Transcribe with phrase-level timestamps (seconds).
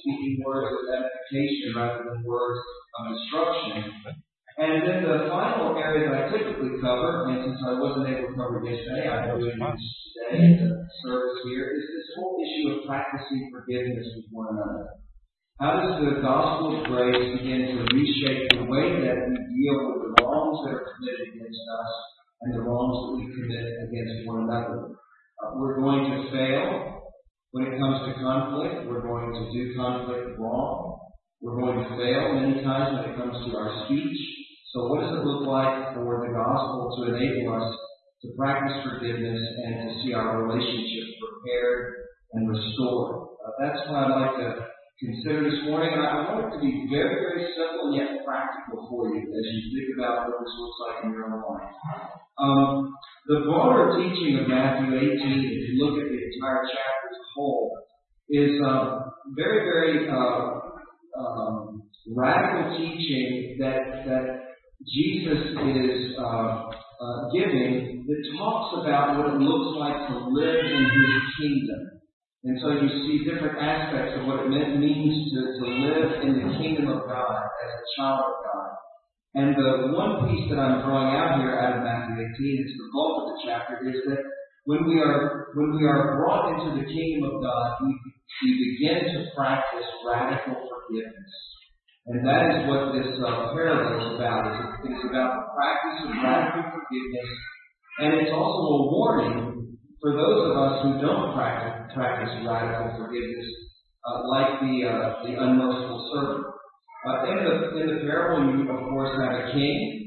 [0.00, 2.60] speaking words of edification rather than words
[2.98, 4.14] of instruction.
[4.54, 8.38] And then the final area that I typically cover, and since I wasn't able to
[8.38, 12.86] cover yesterday, I'm doing it today in the service here, is this whole issue of
[12.86, 14.94] practicing forgiveness with one another.
[15.58, 19.98] How does the gospel of grace begin to reshape the way that we deal with
[20.06, 21.92] the wrongs that are committed against us
[22.42, 24.94] and the wrongs that we commit against one another?
[25.42, 26.93] Uh, we're going to fail
[27.54, 28.90] when it comes to conflict.
[28.90, 30.98] We're going to do conflict wrong.
[31.38, 34.18] We're going to fail many times when it comes to our speech.
[34.74, 37.70] So what does it look like for the gospel to enable us
[38.26, 43.38] to practice forgiveness and to see our relationships repaired and restored?
[43.38, 44.48] Uh, that's what I'd like to
[44.98, 45.94] consider this morning.
[45.94, 49.62] And I want it to be very, very simple yet practical for you as you
[49.70, 51.70] think about what this looks like in your own life.
[52.34, 52.90] Um,
[53.30, 57.03] the broader teaching of Matthew 18, if you look at the entire chapter
[57.34, 57.78] whole,
[58.28, 59.00] is uh,
[59.36, 60.60] very, very uh,
[61.18, 61.82] um,
[62.16, 64.44] radical teaching that that
[64.84, 70.84] Jesus is uh, uh, giving that talks about what it looks like to live in
[70.84, 71.94] His kingdom.
[72.44, 76.48] And so you see different aspects of what it means to, to live in the
[76.60, 78.70] kingdom of God as a child of God.
[79.34, 82.88] And the one piece that I'm drawing out here out of Matthew 18, it's the
[82.92, 84.20] bulk of the chapter, is that
[84.64, 87.92] when we are when we are brought into the kingdom of God, we,
[88.42, 91.32] we begin to practice radical forgiveness.
[92.06, 94.44] And that is what this uh, parable is about.
[94.52, 97.30] It's, it's about the practice of radical forgiveness,
[98.00, 99.64] and it's also a warning
[100.04, 103.48] for those of us who don't practice, practice radical forgiveness,
[104.04, 106.44] uh, like the uh, the unmerciful servant.
[107.08, 110.03] Uh, in the in the parable, you of course have a king,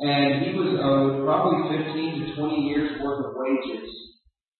[0.00, 3.90] and he was owed probably 15 to 20 years worth of wages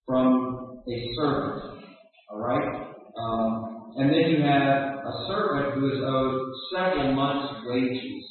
[0.06, 1.84] from a servant.
[2.30, 2.94] All right.
[3.18, 6.40] Um, and then you have a servant who is owed
[6.74, 8.24] several months' wages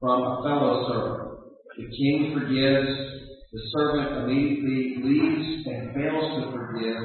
[0.00, 1.38] from a fellow servant.
[1.76, 2.90] The king forgives,
[3.52, 7.02] the servant immediately leaves and fails to forgive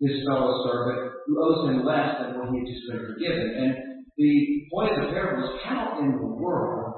[0.00, 3.48] his fellow servant who owes him less than what he had just been forgiven.
[3.56, 3.74] And
[4.16, 4.32] the
[4.72, 6.97] point of the parable is how in the world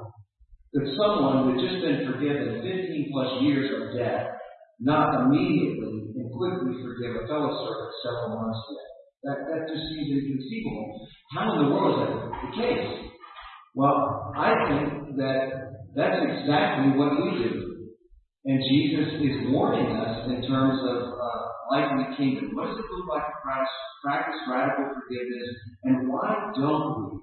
[0.71, 4.39] could someone who had just been forgiven 15 plus years of debt
[4.79, 8.91] not immediately and quickly forgive a fellow servant several months later?
[9.21, 10.95] That, that just seems inconceivable.
[11.35, 13.11] How in the world is that the case?
[13.75, 17.91] Well, I think that that's exactly what we do.
[18.47, 22.55] And Jesus is warning us in terms of uh, life in the kingdom.
[22.55, 23.75] What does it look like to practice,
[24.07, 25.49] practice radical forgiveness?
[25.83, 27.19] And why don't we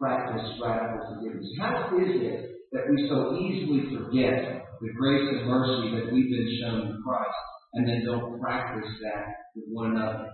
[0.00, 1.46] practice radical forgiveness?
[1.60, 6.50] How is it that we so easily forget the grace and mercy that we've been
[6.60, 7.40] shown in Christ
[7.72, 9.24] and then don't practice that
[9.56, 10.28] with one another?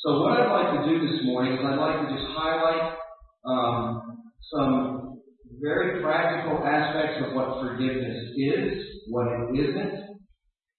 [0.00, 2.96] So what I'd like to do this morning is I'd like to just highlight
[3.44, 4.24] um,
[4.56, 5.20] some
[5.60, 8.82] very practical aspects of what forgiveness is,
[9.12, 9.94] what it isn't,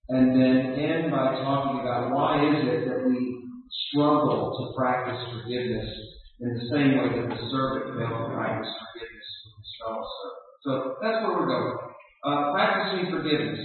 [0.10, 3.38] and then end by talking about why is it that we
[3.90, 5.88] struggle to practice forgiveness
[6.42, 10.43] in the same way that the servant failed to practice forgiveness with his fellow servant.
[10.64, 11.76] So that's where we're going.
[12.24, 13.60] Uh, practicing forgiveness.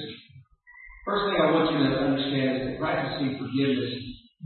[1.06, 3.94] First thing I want you to understand is that practicing forgiveness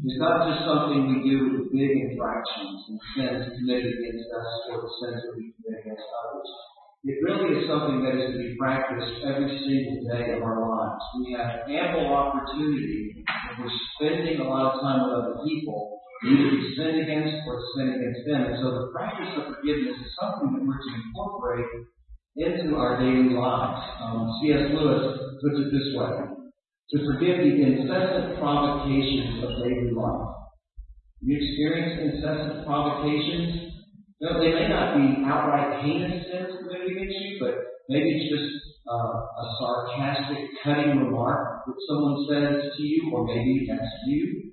[0.05, 4.85] is not just something we do with big infractions and sins committed against us or
[4.85, 6.49] the sins that we commit against others.
[7.09, 11.03] It really is something that is to be practiced every single day of our lives.
[11.25, 16.53] We have ample opportunity if we're spending a lot of time with other people, either
[16.53, 18.41] to sin against or sin against them.
[18.45, 21.73] And so the practice of forgiveness is something that we're to incorporate
[22.37, 23.83] into our daily lives.
[24.01, 24.73] Um, C.S.
[24.73, 26.33] Lewis puts it this way
[26.93, 30.29] to forgive the incessant provocations of daily life.
[31.21, 33.73] You experience incessant provocations.
[34.21, 37.55] No, they may not be outright heinous sins committed against you, but
[37.89, 38.51] maybe it's just
[38.89, 44.53] uh, a sarcastic, cutting remark that someone says to you, or maybe that's you.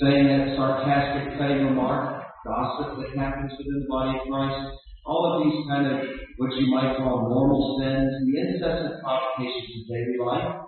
[0.00, 4.74] Saying that sarcastic, cutting remark, gossip that happens within the body of Christ,
[5.06, 9.82] all of these kind of what you might call normal sins, the incessant provocations of
[9.92, 10.62] daily life,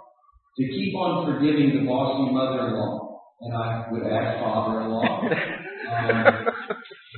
[0.57, 2.95] to keep on forgiving the bossy mother-in-law,
[3.41, 5.05] and I would add father-in-law,
[5.91, 6.17] um,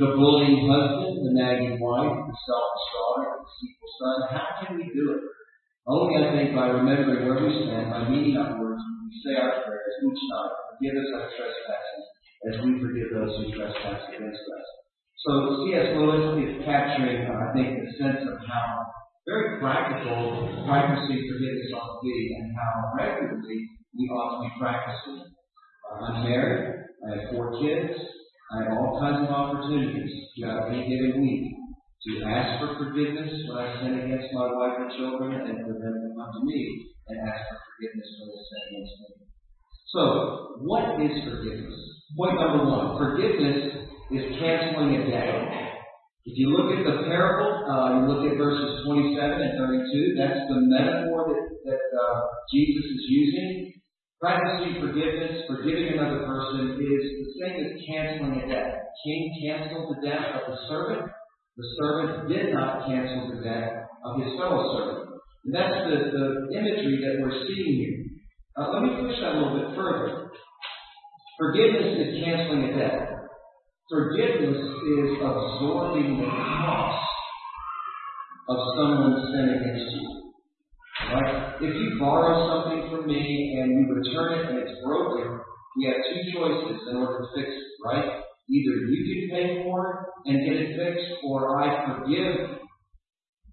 [0.00, 4.18] the bullying husband, the nagging wife, the selfish daughter, the deceitful son.
[4.32, 5.22] How can we do it?
[5.86, 9.96] Only, I think, by remembering where we stand, by meeting upwards, we say our prayers
[10.02, 10.54] each night.
[10.74, 12.04] Forgive us our trespasses,
[12.50, 14.66] as we forgive those who trespass against us.
[15.24, 15.96] So C.S.
[15.96, 18.66] Lewis is capturing, uh, I think, the sense of how
[19.24, 23.60] very practical practicing forgiveness ought to be and how regularly
[23.96, 25.24] we ought to be practicing.
[25.24, 26.84] Uh, I'm married.
[27.00, 27.96] I have four kids.
[28.52, 31.44] I have all kinds of opportunities throughout any given week
[32.06, 35.94] to ask for forgiveness when I sin against my wife and children, and for them
[35.96, 39.08] to come to me and ask for forgiveness when they sin against me.
[39.90, 40.02] So,
[40.62, 41.74] what is forgiveness?
[42.14, 45.76] Point number one forgiveness is canceling a debt.
[46.26, 50.42] If you look at the parable, uh, you look at verses 27 and 32, that's
[50.50, 52.18] the metaphor that, that uh,
[52.50, 53.50] Jesus is using.
[54.18, 58.90] Practicing forgiveness, forgiving another person, is the same as canceling a debt.
[59.04, 61.06] King canceled the debt of the servant.
[61.56, 65.20] The servant did not cancel the debt of his fellow servant.
[65.46, 66.26] And that's the, the
[66.58, 67.98] imagery that we're seeing here.
[68.58, 70.32] Uh, let me push that a little bit further.
[71.38, 73.05] Forgiveness is canceling a debt.
[73.86, 77.06] Forgiveness is absorbing the cost
[78.50, 80.06] of someone's sin against you.
[81.14, 81.54] Right?
[81.62, 85.38] If you borrow something from me and you return it and it's broken,
[85.78, 88.26] we have two choices in order to fix it, right?
[88.50, 89.96] Either you can pay for it
[90.26, 92.58] and get it fixed, or I forgive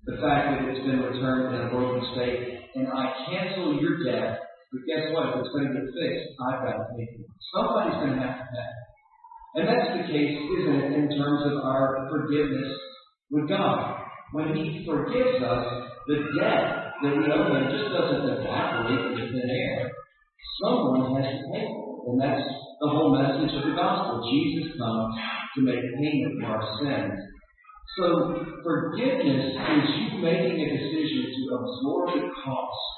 [0.05, 4.41] the fact that it's been returned in a broken state and I cancel your debt.
[4.73, 5.29] But guess what?
[5.29, 7.37] If it's going to get fixed, I've got to pay for it.
[7.53, 8.82] Somebody's going to have to pay.
[9.55, 12.73] And that's the case, isn't it, in terms of our forgiveness
[13.29, 14.01] with God.
[14.33, 15.65] When He forgives us,
[16.07, 19.91] the debt that we owe Him just doesn't evaporate into thin air.
[20.61, 22.09] Someone has to pay for it.
[22.09, 22.45] And that's
[22.81, 24.25] the whole message of the gospel.
[24.27, 25.15] Jesus comes
[25.55, 27.19] to make payment for our sins.
[27.97, 28.05] So
[28.63, 32.93] forgiveness is you making a decision to absorb the cost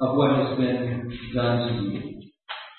[0.00, 2.23] of what has been done to you.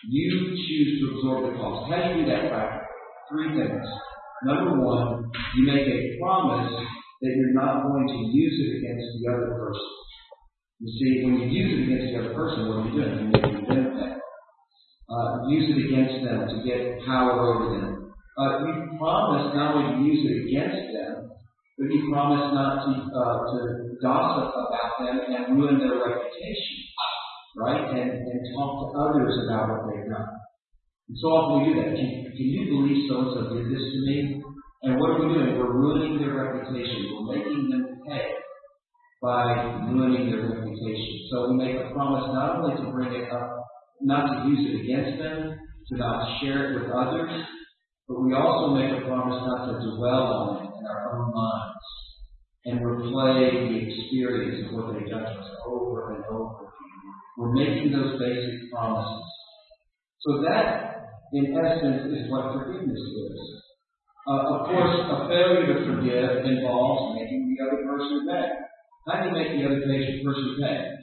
[0.08, 1.90] You choose to absorb the cost.
[1.90, 2.86] How do you do that practically?
[3.26, 3.88] Three things.
[4.46, 6.78] Number one, you make a promise
[7.22, 9.90] that you're not going to use it against the other person.
[10.78, 13.34] You see, when you use it against the other person, what are you doing?
[13.34, 14.14] You're making them pay.
[15.10, 18.14] Uh, use it against them to get power over them.
[18.38, 21.34] Uh, you promise not only to use it against them,
[21.82, 23.60] but you promise not to uh, to
[24.06, 26.78] gossip about them and ruin their reputation
[27.58, 27.84] right?
[27.96, 30.32] And, and talk to others about what they've done.
[31.08, 31.96] And so often we do that.
[31.96, 34.42] Can, can you believe so and so did this to me?
[34.84, 35.58] And what are we doing?
[35.58, 37.10] We're ruining their reputation.
[37.16, 38.36] We're making them pay
[39.22, 41.14] by ruining their reputation.
[41.32, 43.50] So we make a promise not only to bring it up,
[44.02, 45.58] not to use it against them,
[45.90, 47.32] to not share it with others,
[48.08, 51.86] but we also make a promise not to dwell on it in our own minds
[52.66, 56.65] and replay the experience of what they've done to us over and over.
[57.38, 59.28] We're making those basic promises.
[60.24, 63.40] So that, in essence, is what forgiveness is.
[64.26, 68.48] Uh, of course, a failure to forgive involves making the other person pay.
[69.06, 70.98] How do you make the other person pay?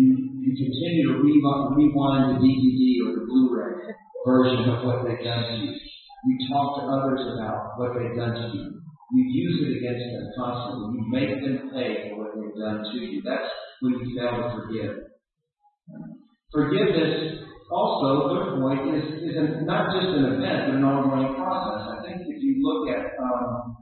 [0.00, 0.08] You,
[0.40, 3.92] you continue to rewind, rewind the DVD or the Blu-ray
[4.24, 5.76] version of what they've done to you.
[5.76, 8.80] You talk to others about what they've done to you.
[9.12, 10.96] You use it against them constantly.
[10.96, 13.20] You make them pay for what they've done to you.
[13.20, 13.52] That's
[13.82, 15.11] when you fail to forgive.
[16.52, 21.80] Forgiveness, also, third point, is, is not just an event, but an ongoing process.
[21.88, 23.72] I think if you look at um,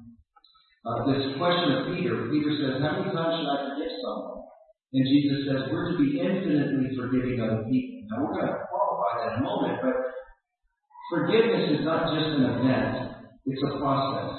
[0.87, 4.47] uh, this question of Peter, Peter says, How many times should I forgive someone?
[4.95, 8.07] And Jesus says, We're to be infinitely forgiving other people.
[8.07, 9.97] Now, we're going to qualify that in a moment, but
[11.11, 13.19] forgiveness is not just an event,
[13.51, 14.31] it's a process.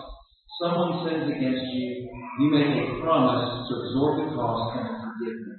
[0.63, 2.07] Someone sins against you,
[2.39, 5.50] you make a promise to absorb the cost and forgive them.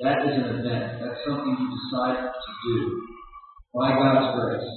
[0.00, 1.00] That is an event.
[1.00, 3.00] That's something you decide to do
[3.72, 4.68] by God's grace.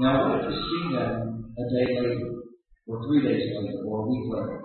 [0.00, 2.44] Now, what if you see them a day later,
[2.84, 4.60] or three days later, or a week later?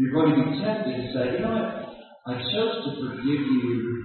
[0.00, 1.84] You're going to be tempted to say, you know what?
[2.32, 4.04] I chose to forgive you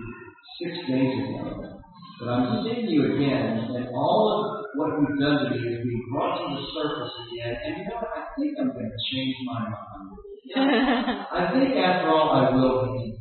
[0.59, 1.79] six days ago,
[2.19, 6.05] but I'm seeing you again, and all of what we've done to me is being
[6.11, 8.11] brought to the surface again, and you know what?
[8.19, 10.11] I think I'm going to change my mind.
[11.31, 13.13] I think after all, I will.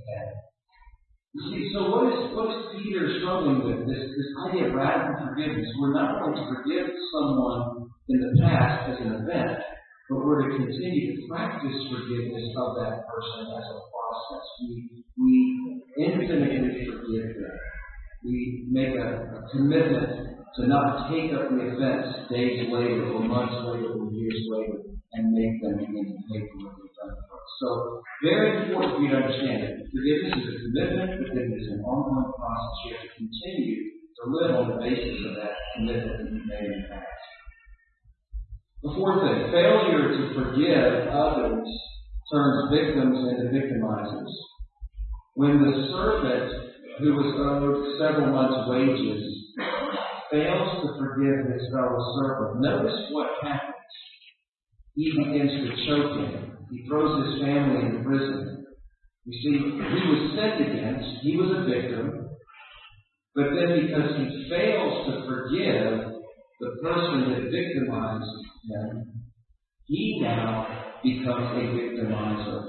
[1.32, 3.88] You see, so what is what is Peter struggling with?
[3.88, 5.64] This this idea of radical forgiveness.
[5.80, 9.56] We're not going to forgive someone in the past as an event,
[10.12, 14.46] but we're to continue to practice forgiveness of that person as a process.
[14.60, 15.36] We we
[16.04, 17.56] infinitely forgive them.
[18.28, 23.56] We make a, a commitment to not take up the offense days later or months
[23.72, 24.84] later or years later
[25.16, 27.31] and make them begin to pay for what they've done.
[27.60, 31.80] So very important for you to understand that forgiveness is a commitment, then it's an
[31.82, 32.74] ongoing process.
[32.84, 36.70] You have to continue to live on the basis of that commitment that you made
[36.70, 37.22] in the past.
[38.82, 41.66] The fourth thing, failure to forgive others
[42.32, 44.32] turns victims into victimizers.
[45.34, 46.50] When the servant
[46.98, 49.22] who was owed several months' wages
[50.30, 53.74] fails to forgive his fellow servant, notice what happens.
[54.94, 56.51] He begins to choke him.
[56.72, 58.64] He throws his family into prison.
[59.26, 61.20] You see, he was sinned against.
[61.20, 62.30] He was a victim.
[63.34, 66.16] But then because he fails to forgive
[66.60, 68.24] the person that victimized
[68.64, 69.04] him,
[69.84, 72.64] he now becomes a victimizer.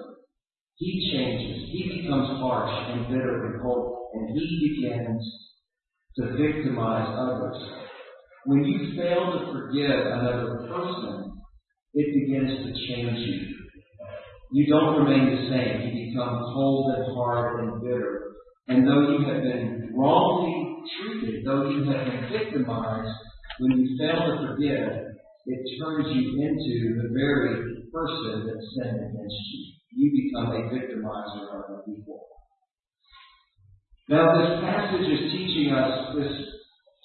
[0.75, 1.69] He changes.
[1.71, 5.23] He becomes harsh and bitter and cold, and he begins
[6.17, 7.55] to victimize others.
[8.47, 11.31] When you fail to forgive another person,
[11.93, 13.52] it begins to change you.
[14.53, 15.81] You don't remain the same.
[15.81, 18.37] You become cold and hard and bitter.
[18.67, 23.17] And though you have been wrongly treated, though you have been victimized,
[23.59, 25.09] when you fail to forgive,
[25.45, 29.73] it turns you into the very person that sinned against you.
[29.97, 32.21] You become a victimizer of other people.
[34.09, 36.53] Now, this passage is teaching us this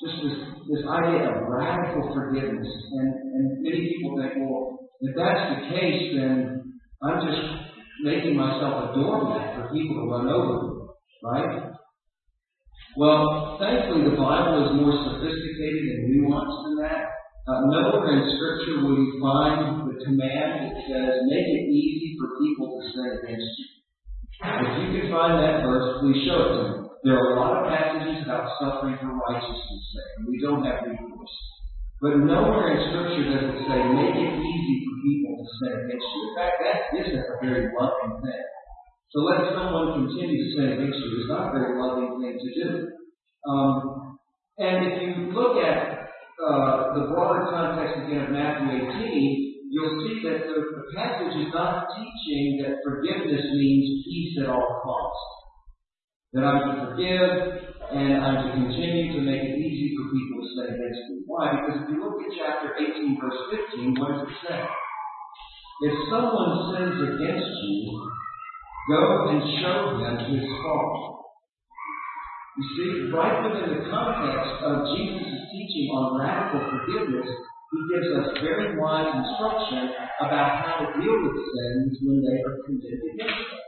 [0.04, 0.36] just this,
[0.68, 2.68] this idea of radical forgiveness.
[2.92, 6.67] And, and many people think, well, if that's the case, then
[6.98, 7.42] I'm just
[8.02, 10.90] making myself a doormat for people to run over,
[11.22, 11.70] right?
[12.98, 17.06] Well, thankfully, the Bible is more sophisticated and nuanced than that.
[17.46, 22.34] Uh, nowhere in Scripture will you find the command that says, make it easy for
[22.42, 23.68] people to sin against you.
[24.42, 26.74] If you can find that verse, please show it to me.
[27.06, 30.82] There are a lot of passages about suffering for righteousness' sake, and we don't have
[30.82, 31.36] recourse.
[32.02, 36.20] But nowhere in Scripture does it say, make it easy people to sin against you.
[36.28, 38.46] In fact, that isn't a very loving thing.
[39.10, 42.50] So let someone continue to sin against you is not a very loving thing to
[42.52, 42.68] do.
[43.48, 44.18] Um,
[44.58, 50.20] and if you look at uh, the broader context again of Matthew 18, you'll see
[50.28, 55.24] that the, the passage is not teaching that forgiveness means peace at all costs.
[56.36, 57.32] That I'm to forgive
[57.88, 61.16] and I'm to continue to make it easy for people to sin against me.
[61.24, 61.56] Why?
[61.56, 63.40] Because if you look at chapter 18, verse
[63.72, 64.60] 15, what does it say?
[65.82, 68.08] If someone sins against you,
[68.88, 71.20] Go and show him his fault.
[72.56, 78.40] You see, right within the context of Jesus' teaching on radical forgiveness, he gives us
[78.40, 79.92] very wise instruction
[80.24, 83.60] about how to deal with sins when they are committed against us.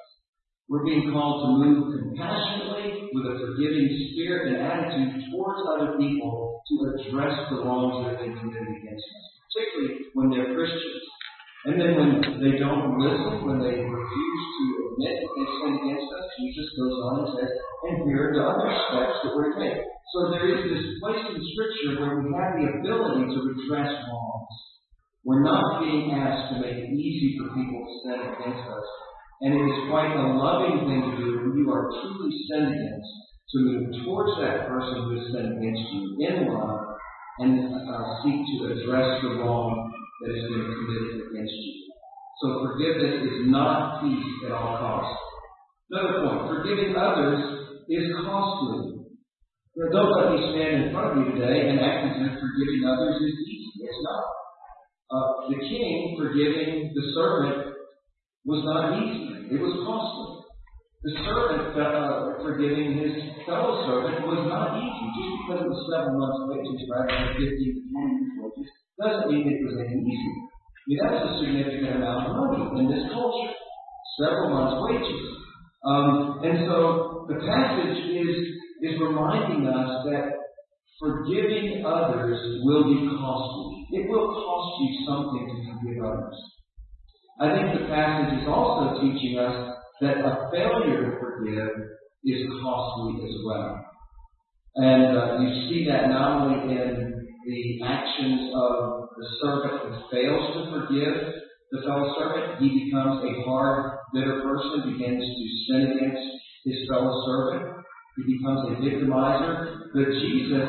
[0.73, 6.64] We're being called to move compassionately with a forgiving spirit and attitude towards other people
[6.64, 11.05] to address the wrongs that have been committed against us, particularly when they're Christians.
[11.69, 16.09] And then when they don't listen, when they refuse to admit that they sin against
[16.09, 17.52] us, Jesus goes on and says,
[17.85, 19.85] and here are the other steps that we're taking.
[19.85, 24.57] So there is this place in Scripture where we have the ability to redress wrongs.
[25.21, 28.87] We're not being asked to make it easy for people to sin against us.
[29.45, 33.12] And it is quite a loving thing to do when you are truly sinned against,
[33.52, 36.97] to move towards that person who has sinned against you in love
[37.45, 39.89] and uh, seek to address the wrong
[40.20, 41.90] that has been committed against you.
[42.40, 45.16] So forgiveness is not peace at all costs.
[45.90, 47.40] Another point, forgiving others
[47.88, 49.00] is costly.
[49.76, 52.84] Now, don't let me stand in front of you today and act as if forgiving
[52.84, 53.84] others is easy.
[53.84, 54.24] It's not.
[55.10, 57.76] Uh, the king forgiving the servant
[58.44, 59.56] was not easy.
[59.56, 60.40] It was costly.
[61.02, 63.14] The servant uh, forgiving his
[63.48, 65.04] fellow servant was not easy.
[65.16, 68.29] Just because it was seven months' wages rather than 15 to 20 years' wages
[69.00, 70.33] doesn't mean it was any easy.
[70.76, 73.52] I mean, that's a significant amount of money in this culture.
[74.21, 75.23] Several months' wages.
[75.85, 78.37] Um, and so the passage is,
[78.85, 80.40] is reminding us that
[81.00, 83.87] forgiving others will be costly.
[83.97, 86.38] It will cost you something to forgive others.
[87.40, 91.73] I think the passage is also teaching us that a failure to forgive
[92.25, 93.80] is costly as well.
[94.76, 97.10] And uh, you see that not only in
[97.47, 101.40] the actions of the servant who fails to forgive
[101.73, 106.26] the fellow servant, he becomes a hard, bitter person, begins to sin against
[106.64, 107.76] his fellow servant.
[108.16, 109.76] He becomes a victimizer.
[109.94, 110.68] But Jesus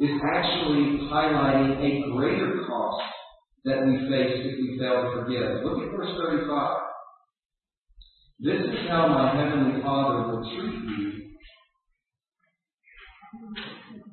[0.00, 3.02] is actually highlighting a greater cost
[3.64, 5.64] that we face if we fail to forgive.
[5.64, 6.76] Look at verse 35.
[8.40, 11.06] This is how my heavenly Father will treat you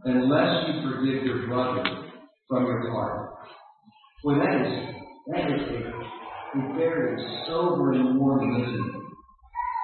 [0.05, 1.83] unless you forgive your brother
[2.47, 3.29] from your heart.
[4.23, 4.73] Well, that is
[5.31, 5.79] that is a,
[6.59, 7.15] a very
[7.47, 9.03] sobering and warning, isn't it?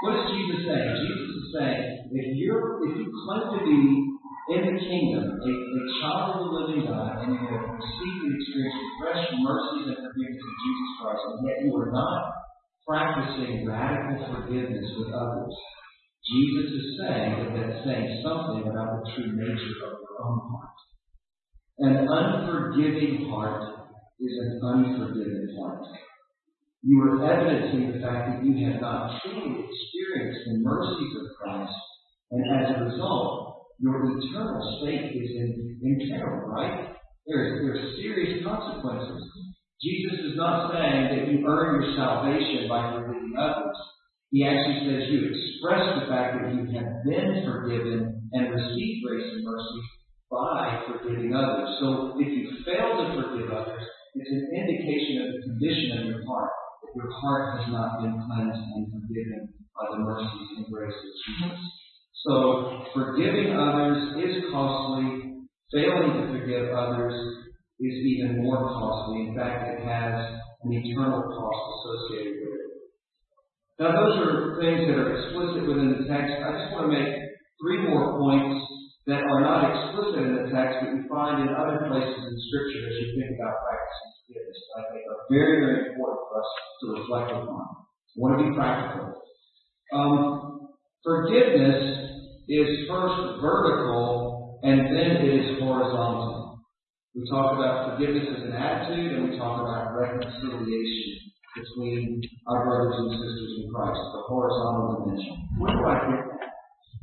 [0.03, 0.91] What is Jesus saying?
[0.95, 3.79] Jesus is saying, if you're if you claim to be
[4.49, 8.33] in the kingdom, a, a child of the living God, and you have received and
[8.33, 12.21] experienced fresh mercies and forgiveness of Jesus Christ, and yet you are not
[12.87, 15.53] practicing radical forgiveness with others,
[16.29, 20.77] Jesus is saying that that's saying something about the true nature of your own heart.
[21.79, 25.85] An unforgiving heart is an unforgiving heart.
[26.83, 31.79] You are evidencing the fact that you have not truly experienced the mercies of Christ,
[32.31, 36.93] and as a result, your eternal state is in, in peril, right?
[37.25, 39.23] There, are serious consequences.
[39.81, 43.77] Jesus is not saying that you earn your salvation by forgiving others.
[44.29, 49.25] He actually says you express the fact that you have been forgiven and received grace
[49.33, 49.81] and mercy
[50.29, 51.69] by forgiving others.
[51.81, 53.81] So if you fail to forgive others,
[54.13, 56.53] it's an indication of the condition of your heart,
[56.85, 61.13] that your heart has not been cleansed and forgiven by the mercies and grace of
[61.25, 61.59] Jesus.
[62.25, 62.33] So
[62.93, 65.25] forgiving others is costly.
[65.71, 67.13] Failing to forgive others
[67.79, 69.29] is even more costly.
[69.29, 72.48] In fact, it has an eternal cost associated with it.
[73.79, 76.35] Now, those are things that are explicit within the text.
[76.35, 77.15] I just want to make
[77.63, 78.59] three more points
[79.07, 82.83] that are not explicit in the text, but we find in other places in Scripture
[82.91, 84.59] as you think about practicing forgiveness.
[84.75, 87.65] I think are very, very important for us to reflect upon.
[87.71, 89.15] I want to be practical.
[89.95, 90.19] Um,
[90.99, 91.79] forgiveness
[92.51, 96.59] is first vertical and then it is horizontal.
[97.15, 102.95] We talk about forgiveness as an attitude, and we talk about reconciliation between our brothers
[102.97, 105.35] and sisters in Christ, the horizontal dimension.
[105.57, 106.23] Where do I get?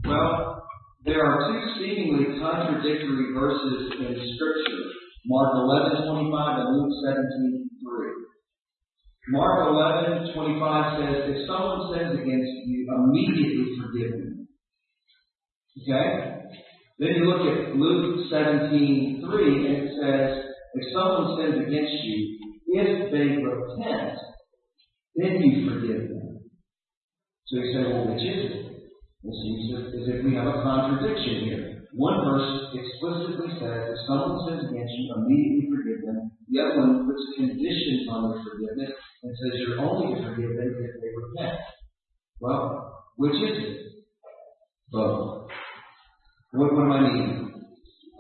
[0.06, 0.62] Well,
[1.04, 4.82] there are two seemingly contradictory verses in Scripture.
[5.26, 8.14] Mark 11:25 and Luke 17:3.
[9.30, 14.48] Mark 11:25 says, "If someone sins against you, immediately forgive them."
[15.82, 16.36] Okay?
[16.98, 22.38] Then you look at Luke 17, 3, and it says, if someone sins against you,
[22.72, 24.16] if they repent,
[25.16, 26.44] then you forgive them.
[27.48, 28.54] So you say, well, which is it?
[29.26, 31.76] It seems as if we have a contradiction here.
[31.96, 36.30] One verse explicitly says, if someone sins against you, immediately forgive them.
[36.52, 38.92] The other one puts conditions on their forgiveness
[39.24, 41.58] and says you're only to forgive them if they repent.
[42.38, 43.76] Well, which is it?
[44.92, 45.48] Both.
[46.52, 47.46] What, what am I meaning?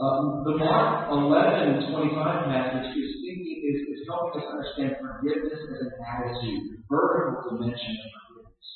[0.00, 2.55] Uh, the Mark 11 25 passage is speaking
[4.34, 8.68] is us understand forgiveness as an attitude, the vertical dimension of forgiveness.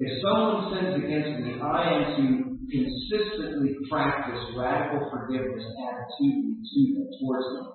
[0.00, 2.24] If someone sins against me, I am to
[2.70, 7.68] consistently practice radical forgiveness attitude to them, towards them.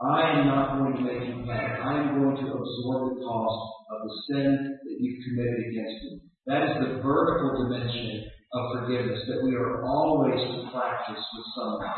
[0.00, 1.66] I am not going to make you pay.
[1.80, 4.50] I am going to absorb the cost of the sin
[4.84, 6.12] that you've committed against me.
[6.46, 11.94] That is the vertical dimension of forgiveness that we are always to practice with someone.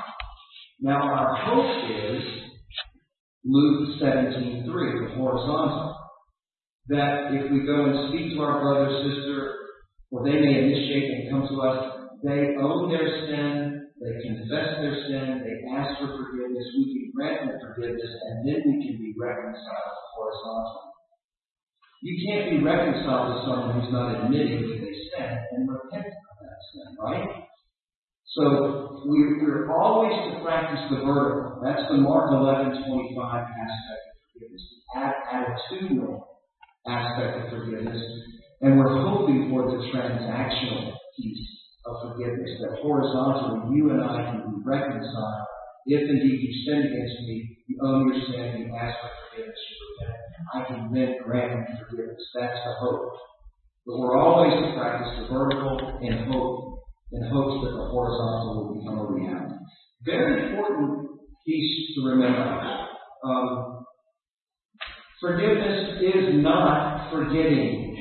[0.80, 2.45] Now, our hope is
[3.46, 5.94] Luke 17:3, the horizontal,
[6.88, 9.54] that if we go and speak to our brother or sister,
[10.10, 14.98] or they may initiate and come to us, they own their sin, they confess their
[15.06, 19.14] sin, they ask for forgiveness, we can grant them forgiveness, and then we can be
[19.14, 20.90] reconciled horizontally.
[22.02, 26.34] You can't be reconciled to someone who's not admitting that they sin and repent of
[26.42, 27.45] that sin, right?
[28.36, 31.56] So we, we're always to practice the vertical.
[31.64, 36.20] That's the Mark 11, 25 aspect of forgiveness, the attitudinal
[36.84, 37.96] aspect of forgiveness.
[38.60, 41.48] And we're hoping for the transactional piece
[41.86, 45.48] of forgiveness, that horizontally you and I can be reconciled.
[45.86, 49.76] If indeed you sin against me, you own your sin, you ask for forgiveness, you
[49.96, 50.20] repent.
[50.52, 52.20] I can then grant you forgiveness.
[52.34, 53.16] That's the hope.
[53.86, 56.75] But we're always to practice the vertical and hope,
[57.12, 59.54] in hopes that the horizontal will become a reality.
[60.04, 62.86] Very important piece to remember.
[63.24, 63.86] Um,
[65.20, 67.94] forgiveness is not forgetting.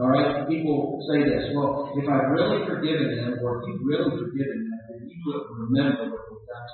[0.00, 1.54] All right, people say this.
[1.54, 5.46] Well, if I've really forgiven them, or if you've really forgiven them, then you will
[5.70, 6.70] remember what we've done.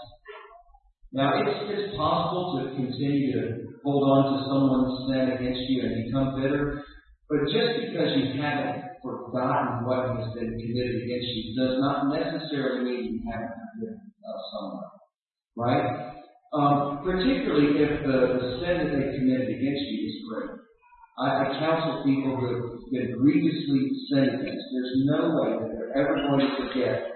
[1.12, 3.42] Now, it's, it's possible to continue to
[3.85, 6.83] hold on to someone's sin against you and become bitter.
[7.28, 12.84] But just because you haven't forgotten what has been committed against you does not necessarily
[12.84, 14.90] mean you haven't forgiven uh, someone.
[15.56, 15.86] Right?
[16.52, 20.50] Um, particularly if the, the sin that they committed against you is great.
[21.18, 24.64] I, I counsel people who have been grievously sinned against.
[24.72, 27.10] There's no way that they're ever going to forget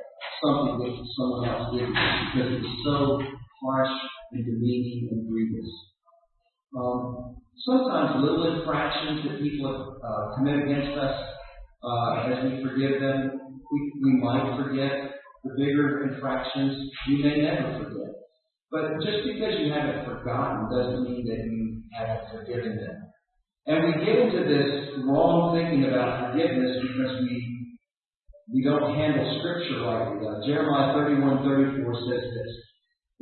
[0.45, 3.19] something that someone else did because it's so
[3.65, 3.97] harsh
[4.33, 5.71] and demeaning and grievous.
[6.77, 11.17] Um, sometimes little infractions that people have uh, committed against us,
[11.85, 15.13] uh, as we forgive them, we, we might forget.
[15.45, 18.17] The bigger infractions, you may never forget.
[18.73, 22.97] But just because you haven't forgotten doesn't mean that you haven't forgiven them.
[23.67, 27.55] And we get into this wrong thinking about forgiveness because we
[28.53, 30.21] we don't handle Scripture lightly.
[30.21, 32.53] Uh, Jeremiah 31, 34 says this,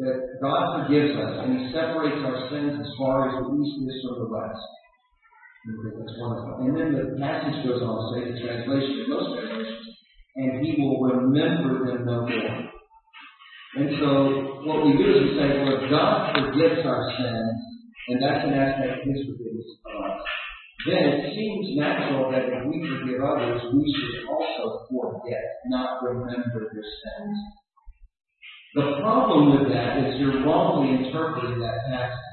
[0.02, 3.98] that God forgives us and He separates our sins as far as the east is
[4.02, 4.66] from the west.
[5.62, 6.66] That's wonderful.
[6.66, 9.86] And then the passage goes on to say, the translation, in most translations,
[10.34, 12.58] and He will remember them no more.
[13.78, 14.10] And so
[14.66, 17.56] what we do is we say, well, God forgives our sins,
[18.10, 20.18] and that's an aspect of His forgiveness of us,
[20.82, 26.74] then it seems natural that if we forgive others, we should also forget, not remember
[26.74, 27.38] their sins.
[28.74, 32.31] The problem with that is you're wrongly interpreting that passage.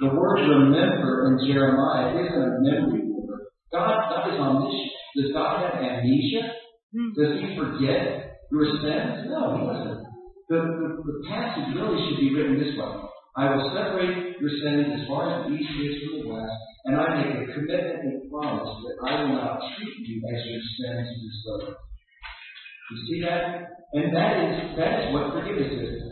[0.00, 3.52] The word remember in Jeremiah isn't a memory word.
[3.68, 4.96] God, God is omniscient.
[5.12, 6.56] Does God have amnesia?
[6.88, 7.12] Hmm.
[7.12, 9.28] Does he forget your sins?
[9.28, 10.00] No, he doesn't.
[10.48, 12.96] The, the, the passage really should be written this way.
[13.36, 16.58] I will separate your sins as far as the east is from the west,
[16.88, 20.64] and I make a commitment and promise that I will not treat you as your
[20.80, 21.76] sins deserve.
[22.90, 23.68] You see that?
[23.92, 26.02] And that is that is what forgiveness is.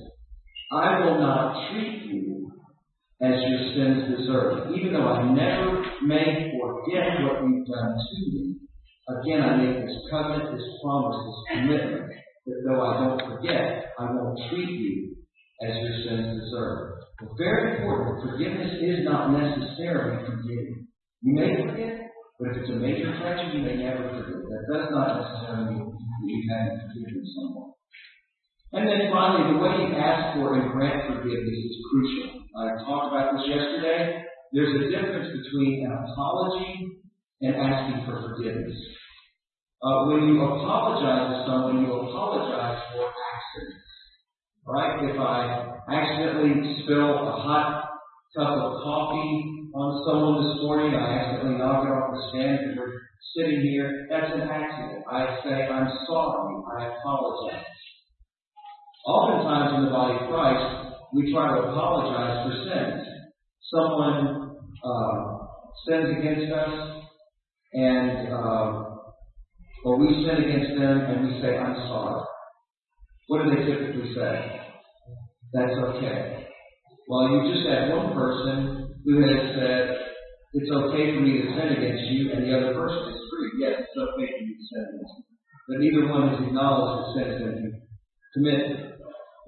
[0.70, 2.37] I will not treat you
[3.20, 4.70] as your sins deserve.
[4.74, 8.56] Even though I never may forget what you've done to me,
[9.10, 12.12] again I make this covenant, this promise, this commitment
[12.46, 15.16] that though I don't forget, I won't treat you
[15.66, 16.94] as your sins deserve.
[17.20, 18.30] Well, very important.
[18.30, 20.86] Forgiveness is not necessarily forgetting.
[21.22, 24.38] You may forget, but if it's a major tragedy, you may never forget.
[24.46, 27.67] That does not necessarily mean you haven't forgiven someone.
[28.72, 32.44] And then finally, the way you ask for and grant forgiveness is crucial.
[32.52, 34.24] I talked about this yesterday.
[34.52, 37.00] There's a difference between an apology
[37.40, 38.76] and asking for forgiveness.
[39.80, 43.88] Uh, when you apologize to someone, you apologize for accidents.
[44.66, 45.00] Right?
[45.08, 45.38] If I
[45.88, 47.88] accidentally spill a hot
[48.36, 52.76] cup of coffee on someone this morning, I accidentally knock it off the stand and
[52.76, 53.00] we're
[53.32, 55.04] sitting here, that's an accident.
[55.08, 57.64] I say, I'm sorry, I apologize.
[59.08, 63.08] Oftentimes in the body of Christ, we try to apologize for sins.
[63.72, 64.52] Someone
[64.84, 65.16] uh,
[65.88, 67.08] sins against us,
[67.72, 68.84] and uh,
[69.88, 72.20] or we sin against them, and we say, "I'm sorry."
[73.28, 74.60] What do they typically say?
[75.56, 76.44] That's okay.
[77.08, 80.04] Well, you just had one person who has said,
[80.52, 83.56] "It's okay for me to sin against you," and the other person is free.
[83.56, 85.24] Yes, it's okay for you to sin against me,
[85.64, 87.72] but neither one has acknowledged the sin has been
[88.36, 88.97] committed.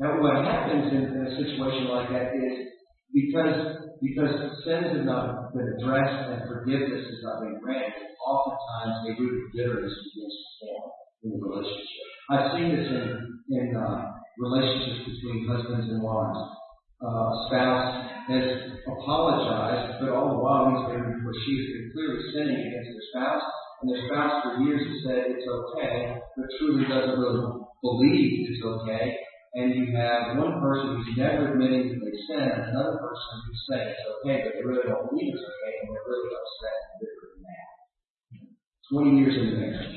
[0.01, 2.73] Now, what happens in, a situation like that is
[3.13, 4.33] because because
[4.65, 9.53] sins have not been addressed and forgiveness has not been granted, oftentimes they root of
[9.53, 10.89] bitterness begins to form
[11.21, 12.07] in the relationship.
[12.33, 13.05] I've seen this in
[13.53, 14.09] in uh,
[14.41, 16.49] relationships between husbands and wives.
[17.05, 17.93] Uh, spouse
[18.33, 22.89] has apologized, but all the while he's been or she has been clearly sinning against
[22.89, 23.45] their spouse,
[23.85, 27.53] and their spouse for years has said it's okay, but truly doesn't really
[27.85, 32.71] believe it's okay, and you have one person who's never admitting that they sin, and
[32.71, 36.07] another person who's saying it's okay, but they really don't believe it's okay, and they're
[36.07, 37.71] really upset and bitter and mad.
[38.87, 39.97] Twenty years into marriage.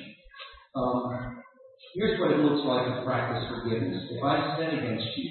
[0.74, 1.38] Um,
[1.94, 4.10] here's what it looks like to practice forgiveness.
[4.10, 5.30] If I sin against you,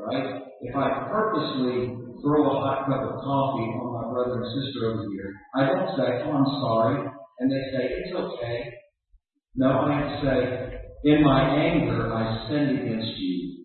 [0.00, 0.40] right?
[0.64, 1.92] If I purposely
[2.24, 5.92] throw a hot cup of coffee on my brother and sister over here, I don't
[6.00, 6.96] say, "Oh, I'm sorry,"
[7.40, 8.72] and they say, "It's okay."
[9.56, 10.38] No, I have to say,
[11.04, 13.64] in my anger, I sinned against you.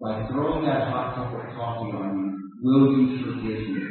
[0.00, 3.84] By throwing that hot cup of coffee on you, will you forgive me?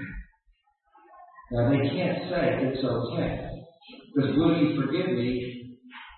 [1.51, 3.49] Now they can't say it's okay.
[4.15, 5.53] Because will you forgive me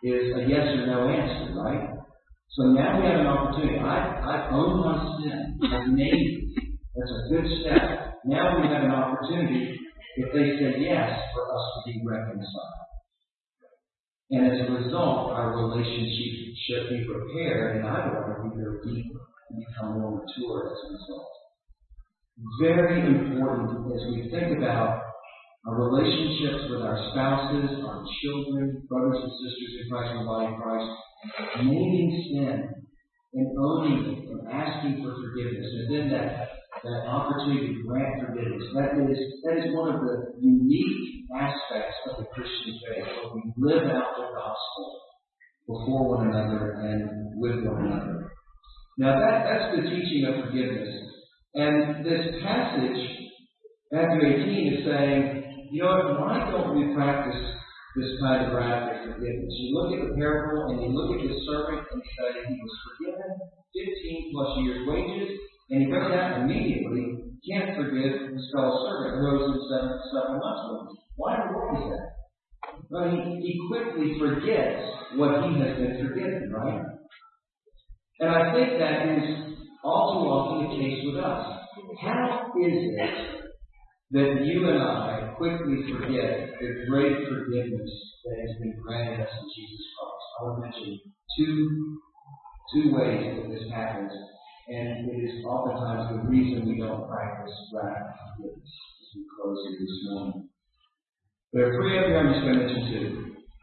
[0.04, 1.90] is a yes or no answer, right?
[2.52, 3.80] So now we have an opportunity.
[3.80, 5.58] I, I own my sin.
[5.74, 6.70] I've named it.
[6.96, 8.22] That's a good step.
[8.26, 9.76] Now we have an opportunity,
[10.18, 12.85] if they say yes, for us to be reconciled.
[14.32, 19.22] And as a result, our relationship should be repaired, and I want to go deeper
[19.50, 21.30] and become more mature as a result.
[22.60, 25.02] Very important as we think about
[25.68, 30.62] our relationships with our spouses, our children, brothers and sisters in Christ and body of
[30.62, 30.90] Christ,
[31.62, 32.86] naming sin
[33.34, 36.50] and owning it and asking for forgiveness, and then that
[36.84, 38.64] that opportunity to grant forgiveness.
[38.76, 43.88] That is that is one of the unique aspects of Christian faith, where we live
[43.96, 44.86] out the gospel
[45.72, 48.28] before one another and with one another.
[49.00, 50.92] Now that, that's the teaching of forgiveness.
[51.56, 53.00] And this passage,
[53.92, 55.24] Matthew 18, is saying,
[55.72, 57.40] you know, why don't we practice
[57.96, 59.56] this kind of radical forgiveness?
[59.56, 62.76] You look at the parable and you look at the servant and say he was
[62.84, 63.32] forgiven
[63.72, 65.40] 15 plus years wages,
[65.72, 70.64] and he goes out immediately, can't forgive his fellow servant who owes seven, seven months
[70.72, 71.00] wages.
[71.16, 72.25] Why in the world is that?
[72.90, 74.82] Well, he, he quickly forgets
[75.16, 76.84] what he has been forgiven, right?
[78.20, 81.46] And I think that is all too often the case with us.
[82.02, 83.14] How is it
[84.12, 87.92] that you and I quickly forget the great forgiveness
[88.26, 90.26] that has been granted us in Jesus Christ?
[90.36, 91.00] I to mention
[91.38, 92.00] two
[92.74, 94.12] two ways that this happens,
[94.68, 99.80] and it is oftentimes the reason we don't practice radical forgiveness as we close here
[99.80, 100.50] this morning.
[101.56, 103.08] There are three to mention two.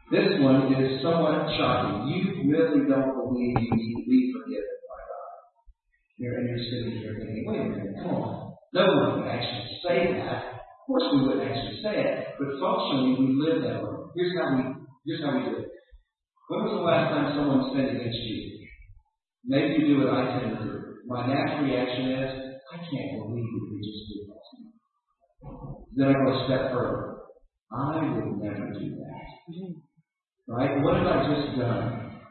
[0.09, 2.09] This one is somewhat shocking.
[2.09, 5.29] You really don't believe you need to be forgiven by God.
[6.17, 8.57] You're, and you're sitting thinking, wait a minute, come on.
[8.73, 10.57] No one would actually say that.
[10.57, 14.09] Of course we wouldn't actually say it, but functionally we live that way.
[14.17, 14.61] Here's how we
[15.05, 15.69] here's how we do it.
[16.49, 18.73] When was the last time someone sinned against you?
[19.45, 20.97] Maybe you do what I tend to do.
[21.05, 24.69] My natural reaction is, I can't believe that they just did that to me.
[25.93, 27.12] Then I go a step further.
[27.73, 29.25] I would never do that.
[29.49, 29.81] Mm-hmm.
[30.47, 30.81] Right?
[30.83, 32.21] What have I just done?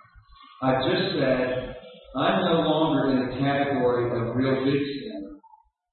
[0.62, 1.74] I just said,
[2.14, 5.40] I'm no longer in the category of real big sin.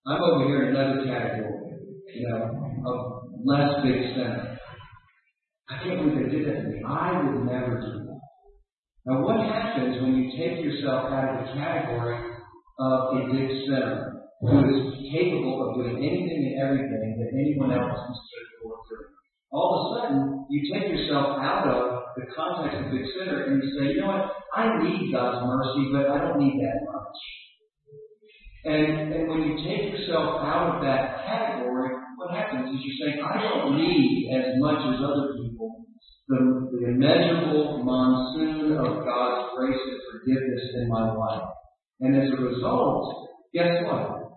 [0.06, 1.74] I'm over here in another category,
[2.14, 2.46] you know,
[2.86, 4.58] of less big sin.
[5.70, 6.82] I can't believe they did that to me.
[6.86, 8.22] I would never do that.
[9.06, 12.20] Now, what happens when you take yourself out of the category
[12.80, 17.98] of a big sinner who is capable of doing anything and everything that anyone else
[17.98, 19.19] is capable of doing?
[19.52, 23.64] All of a sudden, you take yourself out of the context of big sinner and
[23.64, 24.30] you say, you know what?
[24.56, 27.18] I need God's mercy, but I don't need that much.
[28.66, 33.24] And, and when you take yourself out of that category, what happens is you're saying,
[33.24, 35.86] I don't need as much as other people
[36.30, 41.50] the, the immeasurable monsoon of God's grace and forgiveness in my life.
[42.02, 44.30] And as a result, guess what?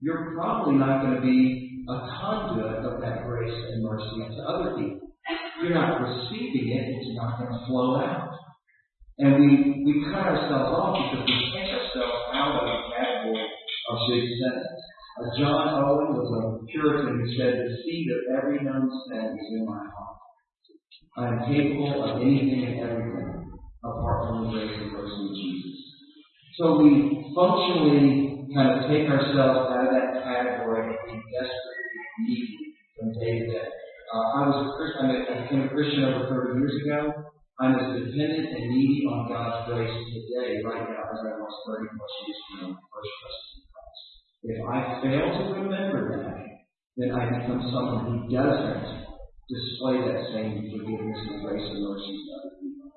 [0.00, 1.57] You're probably not going to be
[1.88, 5.08] a conduit of that grace and mercy to other people.
[5.62, 8.28] You're not receiving it, it's not going to flow out.
[9.18, 13.96] And we, we cut ourselves off because we take ourselves out of the category of
[14.12, 14.62] big sin.
[15.18, 19.48] Uh, John Owen was a Puritan who said, The seed of every known sin is
[19.58, 20.18] in my heart.
[21.18, 25.76] I am capable of anything and everything apart from the grace and mercy of Jesus.
[26.54, 31.77] So we functionally kind of take ourselves out of that category and we desperately
[32.24, 33.68] need from day to day.
[34.08, 37.28] Uh, I was a Christian, I became a Christian over 30 years ago.
[37.60, 41.90] I'm as dependent and needy on God's grace today, right now, as I was 30
[41.90, 44.04] plus years ago first trusted in Christ.
[44.46, 46.38] If I fail to remember that,
[46.96, 49.08] then I become someone who doesn't
[49.50, 52.90] display that same forgiveness and grace and mercy to other people.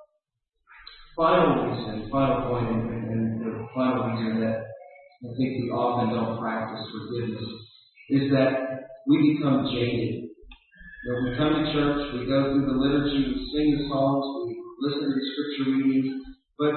[1.18, 4.62] Final reason, final point, and, and the final reason that
[5.26, 7.50] I think we often don't practice forgiveness
[8.10, 8.71] is that
[9.08, 10.30] we become jaded.
[11.08, 14.54] When we come to church, we go through the liturgy, we sing the songs, we
[14.82, 16.22] listen to the scripture readings,
[16.60, 16.74] but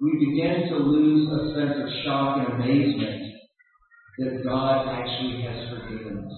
[0.00, 3.34] we begin to lose a sense of shock and amazement
[4.18, 6.36] that God actually has forgiven us.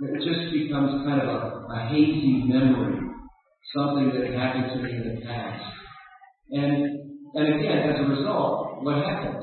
[0.00, 3.02] It just becomes kind of a, a hazy memory,
[3.74, 5.64] something that happened to me in the past.
[6.50, 9.42] And and again, as a result, what happens?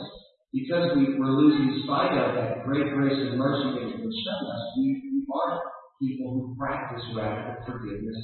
[0.54, 4.44] Because we, we're losing sight of that great grace and mercy that has been shown
[4.48, 5.01] us, we,
[5.34, 5.62] aren't
[6.02, 8.20] people who practice radical forgiveness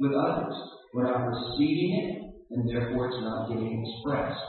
[0.00, 0.54] with others.
[0.94, 2.08] We're not receiving it,
[2.50, 4.40] and therefore it's not getting expressed.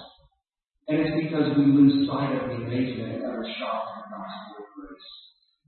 [0.88, 4.54] And it's because we lose sight of the amazement and utter shock of the gospel
[4.58, 5.10] of grace.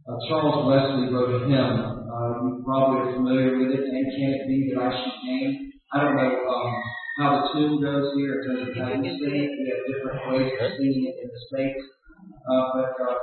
[0.02, 1.78] Uh, Charles Wesley wrote a hymn.
[2.10, 3.86] Uh, you probably are familiar with it.
[3.86, 5.72] And can it be that I should gain?
[5.94, 6.72] I don't know um,
[7.22, 9.52] how the tune goes here in terms of how you sing it.
[9.62, 11.84] We have different ways of singing it in the States.
[12.50, 13.18] Uh, but uh,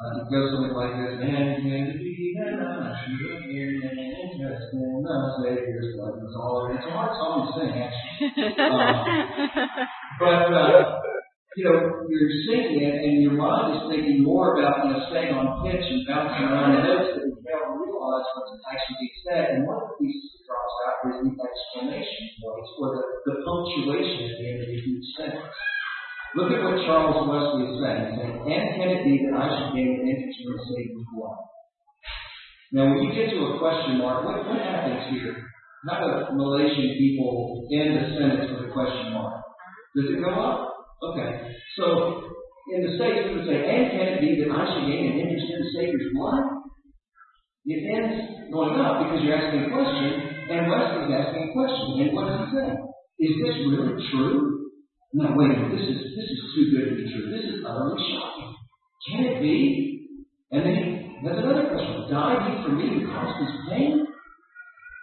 [0.00, 1.20] uh, goes something like this.
[1.20, 3.20] And can it be I should
[3.52, 6.16] gain an interest in the Savior's blood?
[6.24, 7.68] It's all it's a hard song to.
[8.60, 8.88] Um,
[10.20, 11.00] but uh,
[11.56, 15.34] you know, you're singing it and your mind is thinking more about, you know, staying
[15.34, 19.18] on pitch and bouncing around the notes that you fail to realize what's actually being
[19.26, 19.44] said.
[19.58, 23.34] And one of the pieces that drops out is the exclamation points or the, the
[23.42, 25.50] punctuation at the end of each sentence.
[26.38, 28.06] Look at what Charles Wesley said.
[28.06, 31.08] He's saying, and can it be that I should gain an interest in the Savior's
[31.10, 31.38] blood?
[32.70, 35.34] Now, when you get to a question mark, what, what happens here?
[35.90, 39.42] How do Malaysian people end a sentence with a question mark?
[39.98, 40.70] Does it go up?
[41.02, 41.50] Okay.
[41.74, 42.22] So
[42.70, 45.18] in the States, we would say, and can it be that I should gain an
[45.18, 46.62] interest in the Savior's blood?
[47.66, 52.06] It ends going up because you're asking a question, and Wesley's asking a question.
[52.06, 52.70] And what does he say?
[53.18, 54.59] Is this really true?
[55.12, 55.74] No, wait a minute.
[55.74, 57.34] This is this is too good to be true.
[57.34, 58.54] This is utterly shocking.
[59.10, 60.06] Can it be?
[60.52, 60.78] And then
[61.24, 62.06] there's another question.
[62.06, 64.06] Died he for me who caused this pain?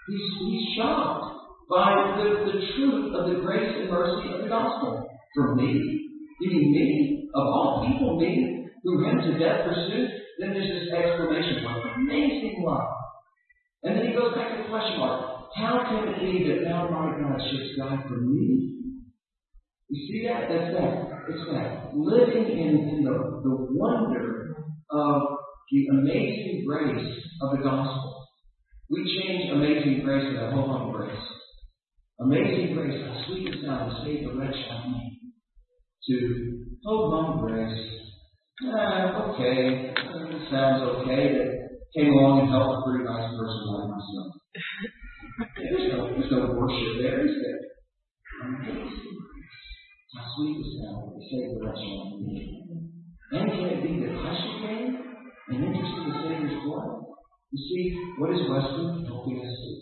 [0.07, 1.27] He's he's shocked.
[1.69, 1.91] by
[2.23, 5.03] the, the truth of the grace and mercy of the gospel.
[5.35, 5.75] For me,
[6.39, 10.93] you mean me, of all people, me, who went to death pursuit, then there's this
[10.93, 12.95] exclamation mark, amazing love.
[13.83, 15.51] And then he goes back to the question mark.
[15.55, 18.76] How can it be that thou, my God, shouldst die for me?
[19.89, 20.49] You see that?
[20.49, 21.07] That's that.
[21.29, 21.95] It's that.
[21.95, 23.11] Living in, in the,
[23.43, 24.55] the wonder
[24.91, 25.21] of
[25.71, 28.27] the amazing grace of the gospel.
[28.89, 31.11] We change amazing grace to hold on grace.
[32.19, 35.19] Amazing grace, how sweet the sound to save the wretch like me.
[36.07, 37.79] To hold on grace.
[38.65, 39.93] Ah, okay.
[39.93, 41.37] It sounds okay.
[41.37, 41.51] That
[41.95, 44.31] came along and helped a pretty nice person like myself.
[45.55, 47.67] There's no, there's no worship there, is there?
[50.17, 52.65] How sweet sound to save the wretch like me.
[53.33, 54.97] And can it be that Christ came
[55.49, 57.05] and interest in the Savior's blood?
[57.51, 59.73] You see, what is Wesley helping us do?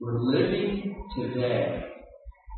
[0.00, 1.88] We're living today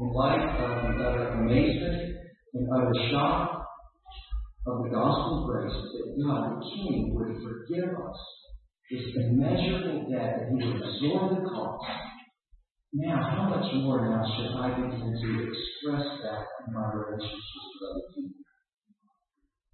[0.00, 2.16] in light of the utter amazement
[2.54, 3.62] and utter shock
[4.66, 8.20] of the gospel of grace that God, the King, would forgive us
[8.90, 11.86] this immeasurable debt that He would absorb the cost
[12.92, 17.90] now, how much more now should I begin to express that in my relationships with
[17.90, 18.42] other people?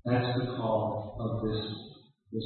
[0.04, 1.64] That's the call of this,
[2.32, 2.44] this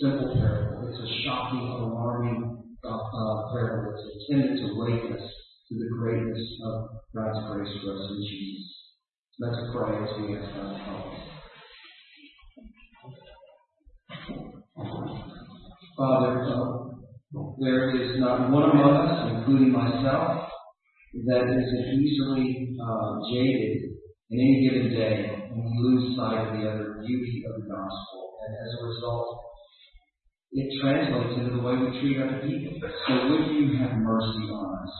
[0.00, 0.88] simple parable.
[0.88, 2.38] It's a shocking, alarming
[2.84, 3.98] uh, uh, parable.
[3.98, 5.26] It's intended to wake us
[5.68, 8.68] to the greatness of God's grace for us in Jesus.
[9.40, 11.22] Let's pray as we ask God to help
[15.96, 16.91] Father,
[17.58, 20.48] there is not one among us, including myself,
[21.26, 23.92] that isn't easily uh, jaded
[24.30, 28.40] in any given day and we lose sight of the other beauty of the gospel.
[28.40, 29.28] And as a result,
[30.52, 32.80] it translates into the way we treat other people.
[32.80, 34.94] So would you have mercy on us?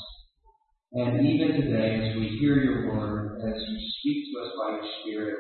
[0.92, 4.88] And even today, as we hear your word, as you speak to us by your
[5.00, 5.36] Spirit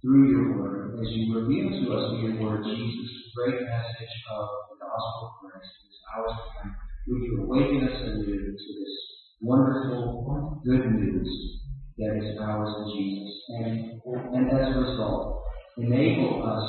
[0.00, 4.48] through your word, as you reveal to us through your word, Jesus, great message of
[4.96, 5.72] gospel of grace,
[6.16, 6.76] ours time,
[7.08, 8.94] would you awaken us anew to this
[9.40, 11.60] wonderful good news
[11.98, 13.34] that is ours in Jesus.
[13.48, 14.00] And,
[14.34, 15.42] and as a result,
[15.78, 16.66] enable us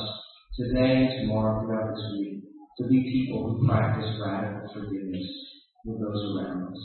[0.55, 2.43] today and tomorrow throughout this week
[2.79, 5.27] to be people who practice radical forgiveness
[5.85, 6.77] with those around us.